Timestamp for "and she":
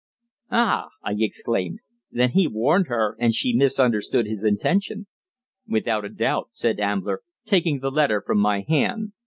3.19-3.53